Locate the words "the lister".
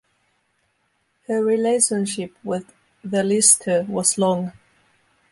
3.03-3.85